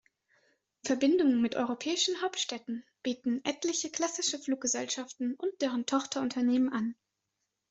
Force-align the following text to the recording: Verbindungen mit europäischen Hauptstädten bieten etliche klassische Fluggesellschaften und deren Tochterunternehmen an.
Verbindungen 0.83 1.41
mit 1.43 1.53
europäischen 1.53 2.23
Hauptstädten 2.23 2.83
bieten 3.03 3.43
etliche 3.45 3.91
klassische 3.91 4.39
Fluggesellschaften 4.39 5.35
und 5.35 5.61
deren 5.61 5.85
Tochterunternehmen 5.85 6.73
an. 6.73 6.95